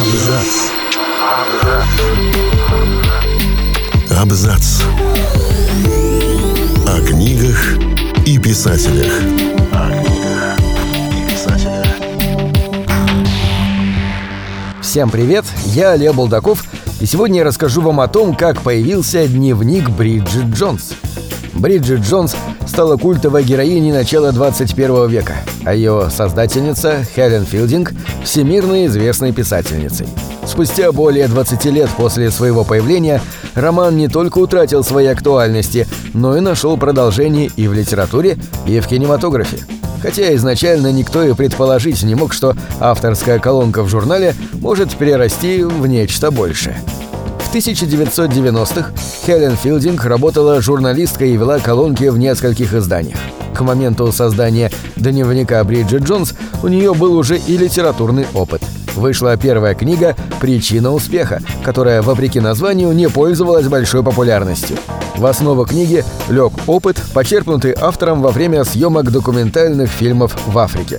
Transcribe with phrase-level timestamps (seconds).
[0.00, 0.70] Абзац.
[4.10, 4.82] Абзац.
[6.86, 7.78] О книгах
[8.26, 9.12] и писателях.
[14.82, 16.64] Всем привет, я Олег Булдаков,
[17.00, 20.92] и сегодня я расскажу вам о том, как появился дневник Бриджит Джонс.
[21.54, 22.36] Бриджит Джонс
[22.66, 27.92] стала культовой героиней начала 21 века, а ее создательница Хелен Филдинг–
[28.24, 30.06] всемирно известной писательницей.
[30.46, 33.20] Спустя более 20 лет после своего появления
[33.54, 38.86] роман не только утратил своей актуальности, но и нашел продолжение и в литературе, и в
[38.86, 39.58] кинематографе.
[40.02, 45.86] Хотя изначально никто и предположить не мог, что авторская колонка в журнале может перерасти в
[45.86, 46.80] нечто большее.
[47.50, 48.92] В 1990-х
[49.26, 53.18] Хелен Филдинг работала журналисткой и вела колонки в нескольких изданиях.
[53.52, 58.62] К моменту создания дневника Бриджит Джонс у нее был уже и литературный опыт.
[58.94, 64.76] Вышла первая книга «Причина успеха», которая, вопреки названию, не пользовалась большой популярностью.
[65.20, 70.98] В основу книги лег опыт, почерпнутый автором во время съемок документальных фильмов в Африке.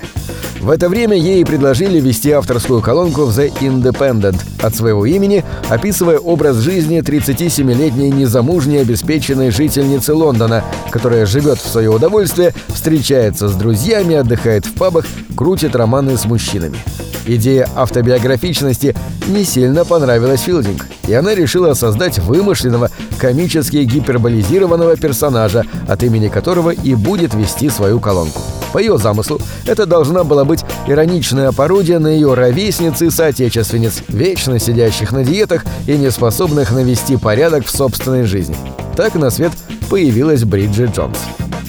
[0.60, 6.20] В это время ей предложили вести авторскую колонку в The Independent от своего имени, описывая
[6.20, 14.14] образ жизни 37-летней незамужней обеспеченной жительницы Лондона, которая живет в свое удовольствие, встречается с друзьями,
[14.14, 16.78] отдыхает в пабах, крутит романы с мужчинами.
[17.26, 18.96] Идея автобиографичности
[19.28, 26.72] не сильно понравилась Филдинг, и она решила создать вымышленного, комически гиперболизированного персонажа, от имени которого
[26.72, 28.42] и будет вести свою колонку.
[28.74, 34.60] По ее замыслу, это должна была быть ироничная пародия на ее ровесниц и соотечественниц, вечно
[34.60, 38.56] сидящих на диетах и не способных навести порядок в собственной жизни.
[38.96, 39.52] Так на свет
[39.90, 41.18] появилась Бриджит Джонс.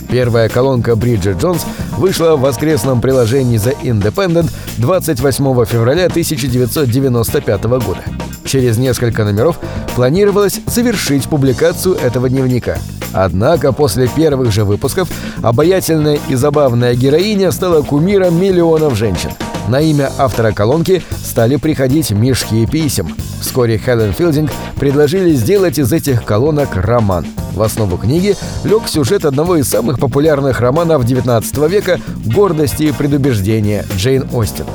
[0.09, 1.65] Первая колонка Бриджит Джонс
[1.97, 8.03] вышла в воскресном приложении The Independent 28 февраля 1995 года.
[8.45, 9.59] Через несколько номеров
[9.95, 12.79] планировалось завершить публикацию этого дневника.
[13.13, 15.09] Однако после первых же выпусков
[15.43, 19.31] обаятельная и забавная героиня стала кумиром миллионов женщин.
[19.69, 23.17] На имя автора колонки стали приходить мешки писем.
[23.41, 27.27] Вскоре Хелен Филдинг предложили сделать из этих колонок роман.
[27.55, 33.85] В основу книги лег сюжет одного из самых популярных романов XIX века «Гордости и предубеждения»
[33.97, 34.67] Джейн Остин.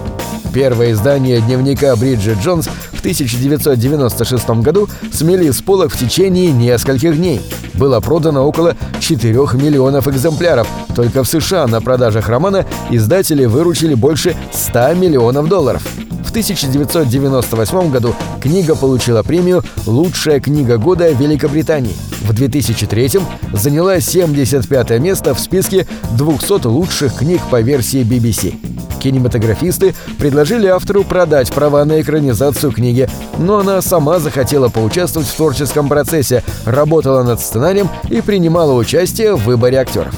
[0.53, 7.41] Первое издание дневника Бриджит Джонс в 1996 году смели с полок в течение нескольких дней.
[7.75, 10.67] Было продано около 4 миллионов экземпляров.
[10.95, 15.83] Только в США на продажах романа издатели выручили больше 100 миллионов долларов.
[16.25, 21.95] В 1998 году книга получила премию «Лучшая книга года Великобритании».
[22.21, 23.19] В 2003
[23.53, 25.87] заняла 75 место в списке
[26.17, 28.76] 200 лучших книг по версии BBC.
[28.99, 35.87] Кинематографисты предложили автору продать права на экранизацию книги, но она сама захотела поучаствовать в творческом
[35.87, 40.15] процессе, работала над сценарием и принимала участие в выборе актеров.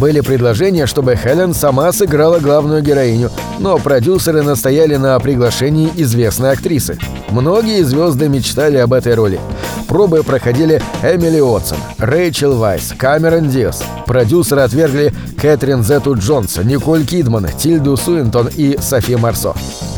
[0.00, 6.96] Были предложения, чтобы Хелен сама сыграла главную героиню, но продюсеры настояли на приглашении известной актрисы.
[7.28, 9.38] Многие звезды мечтали об этой роли.
[9.88, 13.82] Пробы проходили Эмили Уотсон, Рэйчел Вайс, Камерон Диас.
[14.06, 19.54] Продюсеры отвергли Кэтрин Зету Джонса, Николь Кидман, Тильду Суинтон и Софи Марсо.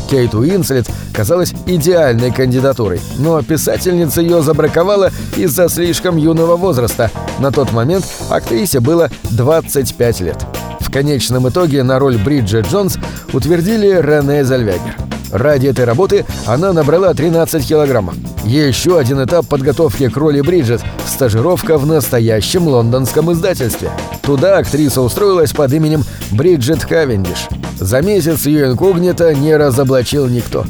[0.09, 7.11] Кейт Уинслет казалась идеальной кандидатурой, но писательница ее забраковала из-за слишком юного возраста.
[7.39, 10.45] На тот момент актрисе было 25 лет.
[10.79, 12.97] В конечном итоге на роль Бриджит Джонс
[13.33, 15.12] утвердили Рене Зальвегер.
[15.33, 18.13] Ради этой работы она набрала 13 килограммов.
[18.45, 23.89] Еще один этап подготовки к роли Бриджит– стажировка в настоящем лондонском издательстве.
[24.21, 27.47] Туда актриса устроилась под именем Бриджит Хавендиш.
[27.79, 30.65] За месяц ее инкогнито не разоблачил никто.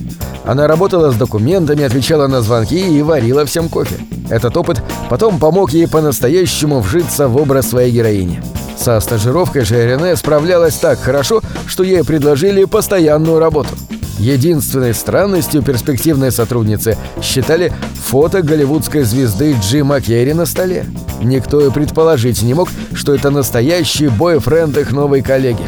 [0.46, 3.96] Она работала с документами, отвечала на звонки и варила всем кофе.
[4.30, 8.42] Этот опыт потом помог ей по-настоящему вжиться в образ своей героини.
[8.78, 13.76] Со стажировкой же Рене справлялась так хорошо, что ей предложили постоянную работу.
[14.20, 17.74] Единственной странностью перспективной сотрудницы считали
[18.06, 20.86] фото голливудской звезды Джима Керри на столе.
[21.22, 25.64] Никто и предположить не мог, что это настоящий бойфренд их новой коллеги.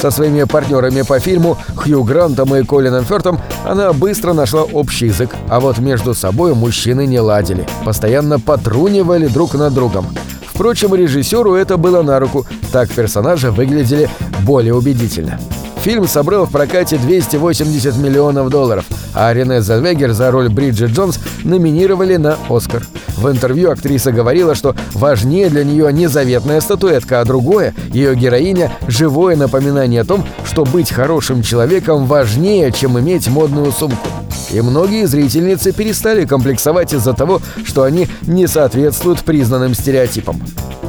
[0.00, 5.34] Со своими партнерами по фильму Хью Грантом и Колином Фёртом она быстро нашла общий язык,
[5.48, 10.06] а вот между собой мужчины не ладили, постоянно потрунивали друг над другом.
[10.46, 14.08] Впрочем, режиссеру это было на руку, так персонажи выглядели
[14.44, 15.38] более убедительно.
[15.82, 18.84] Фильм собрал в прокате 280 миллионов долларов,
[19.14, 22.82] а Рене Зельвегер за роль Бриджит Джонс номинировали на «Оскар».
[23.16, 28.72] В интервью актриса говорила, что важнее для нее не заветная статуэтка, а другое– ее героиня–
[28.88, 34.06] живое напоминание о том, что быть хорошим человеком важнее, чем иметь модную сумку.
[34.50, 40.42] И многие зрительницы перестали комплексовать из-за того, что они не соответствуют признанным стереотипам.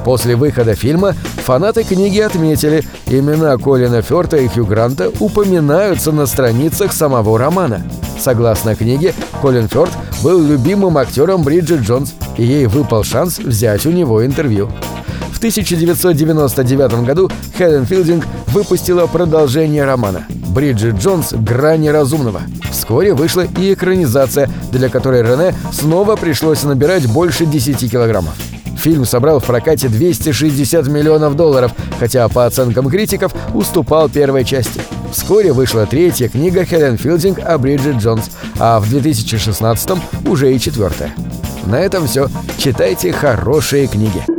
[0.05, 1.13] После выхода фильма
[1.45, 7.83] фанаты книги отметили, имена Колина Фёрта и Хью Гранта упоминаются на страницах самого романа.
[8.17, 9.91] Согласно книге, Колин Фёрд
[10.23, 14.69] был любимым актером Бриджит Джонс, и ей выпал шанс взять у него интервью.
[15.33, 21.33] В 1999 году Хелен Филдинг выпустила продолжение романа «Бриджит Джонс.
[21.33, 22.41] Грани разумного».
[22.71, 28.35] Вскоре вышла и экранизация, для которой Рене снова пришлось набирать больше 10 килограммов.
[28.77, 34.81] Фильм собрал в прокате 260 миллионов долларов, хотя по оценкам критиков уступал первой части.
[35.11, 39.91] Вскоре вышла третья книга Хелен Филдинг о Бриджит Джонс, а в 2016
[40.25, 41.13] уже и четвертая.
[41.65, 42.29] На этом все.
[42.57, 44.38] Читайте хорошие книги.